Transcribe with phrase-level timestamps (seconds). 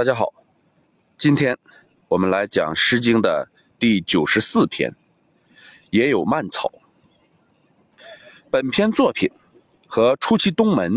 [0.00, 0.32] 大家好，
[1.18, 1.54] 今天
[2.08, 3.46] 我们来讲《诗经》的
[3.78, 4.96] 第九十四篇，
[5.90, 6.72] 也有蔓草。
[8.50, 9.30] 本篇作品
[9.86, 10.94] 和《出其东门》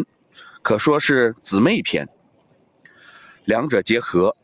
[0.62, 2.08] 可说是姊妹篇，
[3.44, 4.38] 两者结合，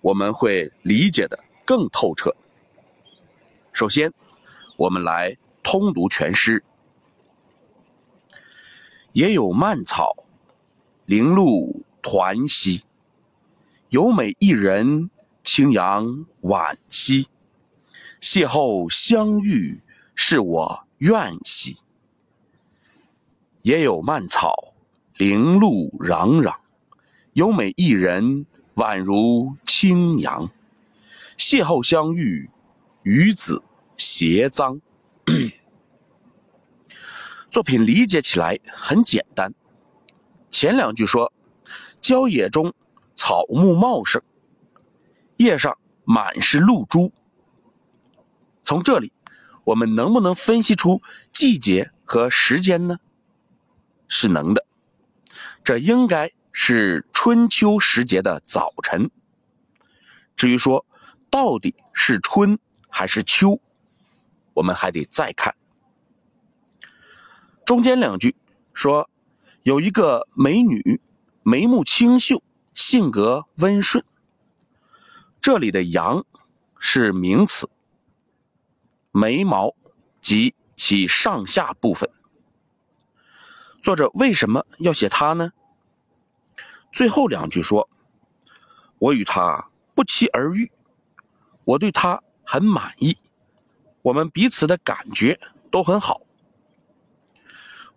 [0.00, 2.34] 我们会理解的更透彻。
[3.74, 4.10] 首先，
[4.78, 6.64] 我们来通读全诗：
[9.12, 10.16] 也有蔓草，
[11.04, 12.82] 零露团兮。
[13.90, 15.10] 有美一人，
[15.44, 17.28] 清扬婉兮。
[18.20, 19.80] 邂逅相遇，
[20.16, 21.76] 是我愿兮。
[23.62, 24.74] 也有蔓草，
[25.16, 26.52] 零露攘攘。
[27.34, 28.44] 有美一人，
[28.74, 30.50] 宛如清扬。
[31.38, 32.50] 邂逅相遇，
[33.04, 33.62] 与子
[33.96, 34.80] 偕臧。
[37.48, 39.54] 作品理解起来很简单。
[40.50, 41.32] 前两句说，
[42.00, 42.74] 郊野中。
[43.28, 44.22] 草木茂盛，
[45.38, 47.12] 叶上满是露珠。
[48.62, 49.12] 从这里，
[49.64, 53.00] 我们能不能分析出季节和时间呢？
[54.06, 54.64] 是能的。
[55.64, 59.10] 这应该是春秋时节的早晨。
[60.36, 60.86] 至于说
[61.28, 62.56] 到底是春
[62.88, 63.60] 还是秋，
[64.54, 65.52] 我们还得再看。
[67.64, 68.36] 中间两句
[68.72, 69.10] 说
[69.64, 71.00] 有一个美女，
[71.42, 72.40] 眉目清秀。
[72.76, 74.04] 性格温顺，
[75.40, 76.26] 这里的“阳”
[76.78, 77.66] 是名词，
[79.12, 79.74] 眉毛
[80.20, 82.10] 及其上下部分。
[83.82, 85.52] 作者为什么要写他呢？
[86.92, 87.88] 最后两句说
[89.00, 90.70] ：“我与他不期而遇，
[91.64, 93.16] 我对他很满意，
[94.02, 96.20] 我们彼此的感觉都很好。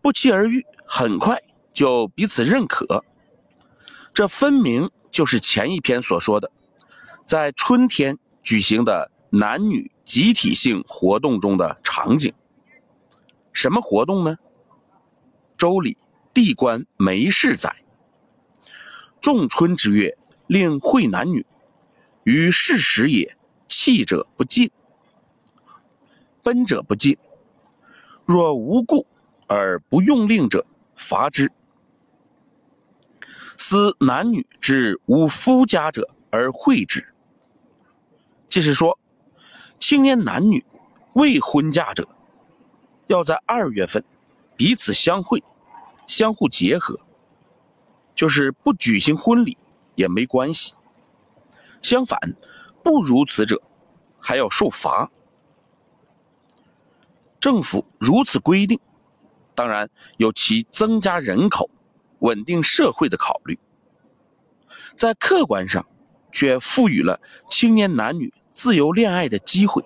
[0.02, 3.04] 不期而遇，很快就彼此认可。”
[4.20, 6.52] 这分明就是前一篇所说的，
[7.24, 12.34] 在春天举行的男女集体性活动中的场景。
[13.54, 14.38] 什么活动呢？
[15.58, 15.98] 周礼
[16.34, 17.74] 地官梅氏载：
[19.22, 21.46] 仲春之月，令会男女，
[22.26, 23.38] 于是时也，
[23.70, 24.70] 弃者不进，
[26.44, 27.18] 奔者不进。
[28.26, 29.08] 若无故
[29.48, 30.66] 而不用令者，
[30.98, 31.50] 罚之。
[33.70, 37.14] 思男女之无夫家者而会之，
[38.50, 38.98] 即是说，
[39.80, 40.66] 青年男女
[41.14, 42.10] 未婚嫁者，
[43.06, 44.04] 要在二月份
[44.58, 45.44] 彼此相会，
[46.08, 47.00] 相互结合，
[48.16, 49.56] 就是不举行婚礼
[49.94, 50.74] 也没关系。
[51.84, 52.20] 相反，
[52.82, 53.62] 不如此者，
[54.20, 55.12] 还要受罚。
[57.40, 58.80] 政府如此规定，
[59.54, 59.88] 当然
[60.18, 61.70] 有其增加人口。
[62.20, 63.58] 稳定社会的考虑，
[64.96, 65.86] 在客观上
[66.32, 67.20] 却赋予了
[67.50, 69.84] 青年男女自由恋爱的机会，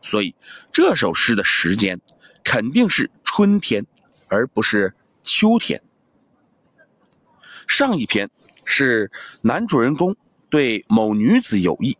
[0.00, 0.34] 所以
[0.72, 2.00] 这首诗的时间
[2.42, 3.84] 肯定是春天，
[4.28, 5.82] 而不是秋天。
[7.66, 8.30] 上一篇
[8.64, 10.14] 是男主人公
[10.48, 11.96] 对某女子有意，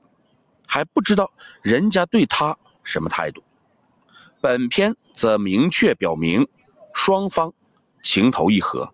[0.66, 1.32] 还不知道
[1.62, 3.42] 人家对他什么态度，
[4.40, 6.46] 本篇则明确表明
[6.92, 7.52] 双方。
[8.04, 8.92] 情投意合，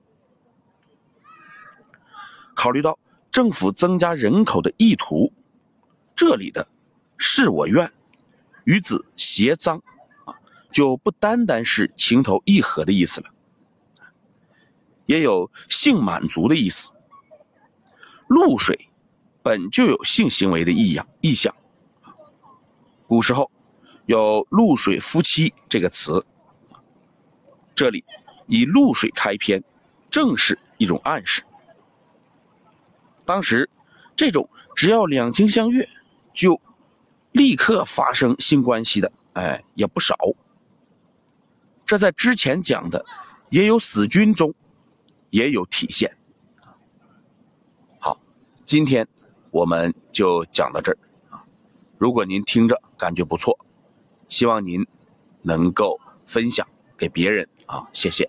[2.55, 2.97] 考虑到
[3.31, 5.31] 政府增加人口的意图，
[6.15, 6.67] 这里的
[7.19, 7.93] “是我愿”
[8.65, 9.81] 与子偕臧
[10.25, 10.35] 啊，
[10.71, 13.29] 就不单单是情投意合的意思了，
[15.07, 16.91] 也有性满足的意思。
[18.29, 18.89] 露水
[19.43, 21.55] 本就有性行为的意样意象，
[23.09, 23.51] 古时候
[24.07, 26.25] 有“露水夫妻”这个词，
[27.75, 28.05] 这里。
[28.51, 29.63] 以露水开篇，
[30.11, 31.43] 正是一种暗示。
[33.25, 33.71] 当时，
[34.17, 35.89] 这种只要两情相悦，
[36.35, 36.61] 就
[37.31, 40.17] 立刻发生性关系的，哎，也不少。
[41.87, 43.05] 这在之前讲的
[43.51, 44.53] 也有死君中
[45.31, 46.17] 也有体现。
[48.01, 48.21] 好，
[48.67, 49.07] 今天
[49.53, 50.99] 我们就讲到这儿
[51.31, 51.45] 啊。
[51.99, 53.57] 如果您听着感觉不错，
[54.29, 54.85] 希望您
[55.43, 56.67] 能够分享
[56.97, 58.29] 给别人啊，谢谢。